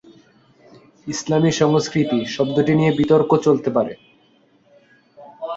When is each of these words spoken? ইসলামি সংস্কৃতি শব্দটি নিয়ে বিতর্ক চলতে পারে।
ইসলামি 1.07 1.51
সংস্কৃতি 1.51 2.19
শব্দটি 2.27 2.73
নিয়ে 2.75 2.91
বিতর্ক 2.99 3.31
চলতে 3.45 3.69
পারে। 3.75 3.93